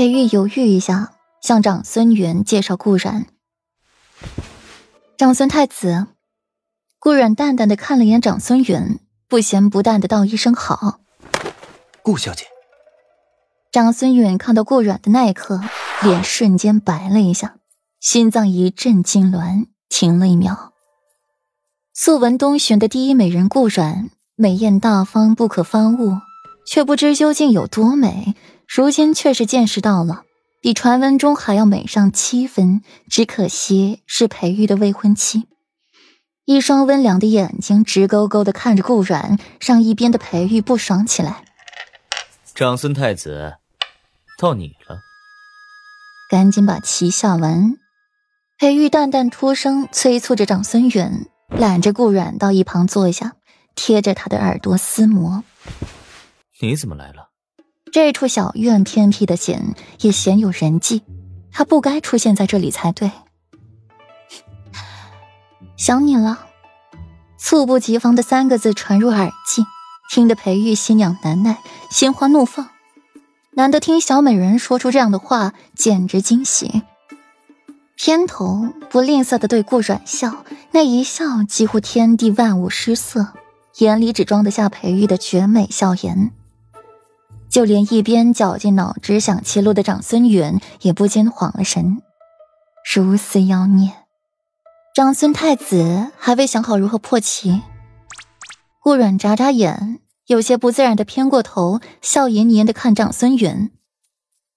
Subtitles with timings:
[0.00, 1.12] 裴玉犹豫一下，
[1.42, 3.26] 向长孙远介绍顾然。
[5.18, 6.06] 长孙太子。
[6.98, 11.00] 顾然淡淡的看了眼长孙远，不咸不淡的道一声好。
[12.00, 12.46] 顾小姐。
[13.70, 15.60] 长孙远看到顾阮的那一刻，
[16.00, 17.56] 脸瞬间白了一下，
[18.00, 20.72] 心脏一阵痉挛，停了一秒。
[21.92, 26.16] 素闻东巡的第一美人顾阮，美艳大方，不可方物。
[26.66, 28.36] 却不知究竟有多美，
[28.72, 30.22] 如今却是见识到了，
[30.60, 32.82] 比传闻中还要美上七分。
[33.08, 35.48] 只可惜是裴玉的未婚妻，
[36.44, 41.42] 一双温良的眼睛直勾勾的看着顾阮，让一边的裴玉不爽起来。
[42.54, 43.54] 长孙太子，
[44.38, 45.00] 到你了，
[46.30, 47.76] 赶紧把棋下完。
[48.56, 53.32] 裴玉淡淡出声，催促着长孙远，揽着顾阮到一旁坐下，
[53.74, 55.42] 贴着他的耳朵撕磨。
[56.60, 57.29] 你怎么来了？
[57.92, 61.02] 这处小院偏僻的紧，也鲜有人迹，
[61.50, 63.10] 他不该出现在这里才对。
[65.76, 66.46] 想你了，
[67.36, 69.64] 猝不及防的三个字传入耳际，
[70.10, 71.58] 听得裴玉心痒难耐，
[71.90, 72.68] 心花怒放。
[73.52, 76.82] 难得听小美人说出这样的话，简直惊喜。
[77.96, 83.34] 偏头不吝啬的对顾阮笑，那一笑几乎天地万物失色，
[83.78, 86.30] 眼里只装得下裴玉的绝美笑颜。
[87.50, 92.00] 就连一边绞尽脑汁想棋路的长孙远也不禁晃了神，
[92.94, 93.92] 如此妖孽，
[94.94, 97.62] 长孙太子还未想好如何破棋。
[98.80, 103.70] 顾阮眨眨眼，有些不自然的偏过头，笑吟吟的看长孙远，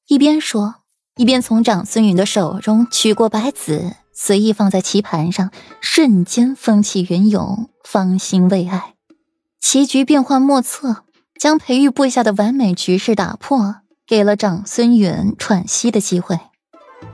[0.08, 0.75] 一边说，
[1.16, 8.94] 一边从长孙远的手中取过白子，随意放在棋盘上，瞬间风起云涌，芳心未艾，
[9.59, 11.05] 棋局变幻莫测。
[11.44, 16.39] 将裴玉布下的完美局势打破，给了长孙远喘息的机会。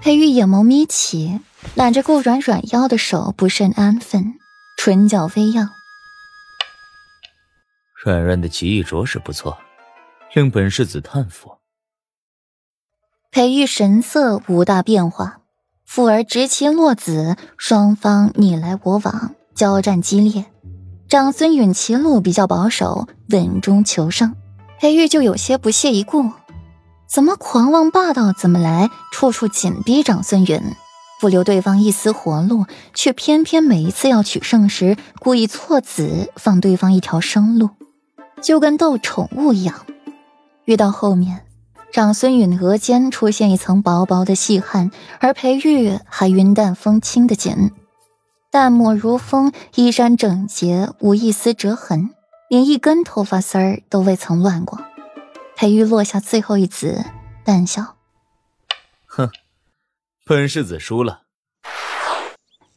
[0.01, 1.39] 裴玉眼眸眯起，
[1.73, 4.35] 揽着顾软软腰的手不甚安分，
[4.77, 5.71] 唇角微漾。
[8.05, 9.57] 软软的棋艺着实不错，
[10.35, 11.57] 令本世子叹服。
[13.31, 15.41] 裴玉神色无大变化，
[15.83, 20.45] 复而执棋落子，双方你来我往，交战激烈。
[21.09, 24.35] 长孙允棋路比较保守，稳中求胜。
[24.79, 26.29] 裴玉就有些不屑一顾，
[27.07, 30.61] 怎么狂妄霸道怎么来，处处紧逼长孙允，
[31.19, 37.71] 不留对方一丝活路，却偏偏每一次要取胜时，故意错子，放对方一条生路，
[38.39, 39.87] 就跟斗宠物一样。
[40.65, 41.41] 越到后面，
[41.91, 47.71] 长孙允额间出现一层薄薄的细汗，而裴玉还云淡风轻的紧。
[48.51, 52.09] 淡漠如风，衣衫整洁，无一丝折痕，
[52.49, 54.79] 连一根头发丝儿都未曾乱过。
[55.55, 57.05] 裴玉落下最后一子，
[57.43, 57.95] 淡笑
[59.05, 59.29] ：“哼，
[60.25, 61.21] 本世子输了。”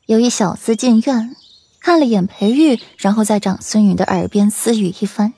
[0.04, 1.34] 有一小厮进院，
[1.80, 5.32] 看了眼裴玉，然后在长孙允的耳边私语一番，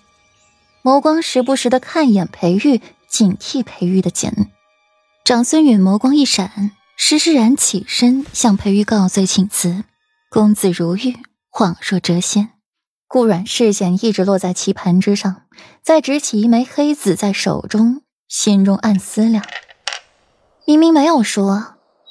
[0.83, 4.33] 眸光时不时的看一眼裴玉，警惕裴玉的紧。
[5.25, 9.85] 长孙允眸光一闪，施施然起身向裴玉告罪请辞。
[10.35, 11.17] 公子如玉，
[11.53, 12.51] 恍若谪仙。
[13.07, 15.43] 顾阮视线一直落在棋盘之上，
[15.81, 19.45] 再执起一枚黑子在手中，心中暗思量：
[20.67, 21.63] 明明没有输，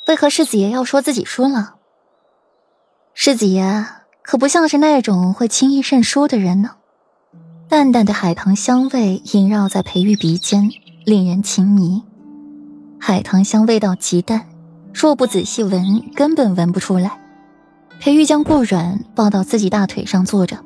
[0.08, 1.76] 为何世子爷要说自己输了？
[3.14, 3.86] 世子爷
[4.22, 6.78] 可不像是那种会轻易认输的人呢。
[7.68, 10.70] 淡淡的海棠香味萦绕在裴玉鼻尖，
[11.04, 12.02] 令人情迷。
[13.02, 14.48] 海棠香味道极淡，
[14.94, 17.20] 若不仔细闻，根本闻不出来。
[18.04, 20.58] 裴玉将顾阮抱到自己大腿上坐着，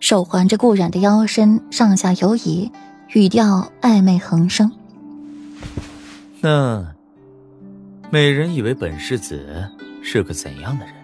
[0.00, 2.70] 手环着顾阮的腰身上下游移，
[3.14, 4.70] 语调暧昧横生。
[6.42, 6.94] 那
[8.10, 9.70] 美人以为本世子
[10.02, 10.94] 是个怎样的人？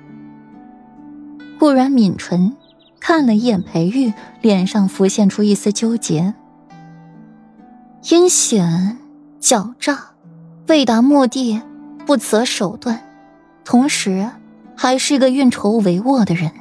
[1.59, 2.55] 顾阮抿唇，
[3.01, 6.35] 看了一眼裴玉，脸上浮现出一丝纠结。
[8.11, 8.99] 阴险、
[9.41, 10.11] 狡诈、
[10.69, 11.63] 为达目的、
[12.05, 13.03] 不择手段，
[13.65, 14.29] 同时。
[14.77, 16.53] 还是个运筹帷幄的人。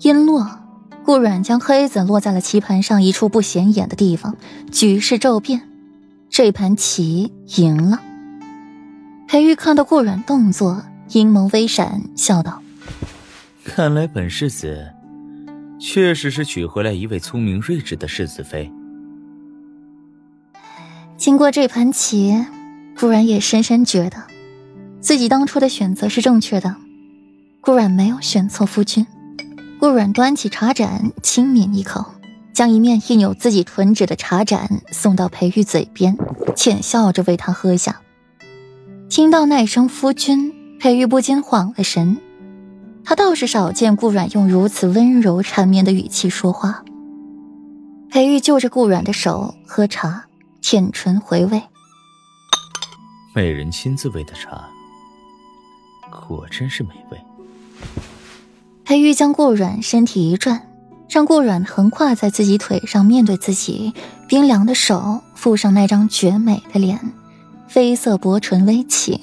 [0.00, 0.58] 音落，
[1.04, 4.36] 顾阮将黑子落在了棋盘上一处不显眼的地方，
[4.70, 5.62] 局势骤变，
[6.28, 8.00] 这盘棋赢了。
[9.26, 12.62] 裴玉看到顾阮动作，阴眸微闪，笑道
[13.64, 14.92] ：“看来本世子
[15.80, 18.70] 确实是娶回来一位聪明睿智的世子妃。”
[21.16, 22.44] 经过这盘棋，
[22.98, 24.24] 顾阮也深深觉得，
[25.00, 26.76] 自己当初的选择是正确的。
[27.64, 29.06] 顾阮没有选错夫君。
[29.80, 32.04] 顾阮端起茶盏，轻抿一口，
[32.52, 36.16] 将一面印有自己唇脂的茶盏送到裴玉嘴边，
[36.54, 38.02] 浅笑着为他喝下。
[39.08, 42.20] 听到那声“夫君”，裴玉不禁晃了神。
[43.02, 46.84] 他倒是少见顾阮用如此温柔缠绵的语气说话。
[48.10, 50.26] 裴玉就着顾阮的手喝茶，
[50.60, 51.62] 舔唇回味。
[53.34, 54.68] 美人亲自喂的茶，
[56.10, 57.18] 果真是美味。
[58.84, 60.68] 裴玉将顾阮身体一转，
[61.08, 63.92] 让顾阮横跨在自己腿上，面对自己，
[64.28, 67.00] 冰凉的手附上那张绝美的脸，
[67.70, 69.20] 绯色薄唇微启。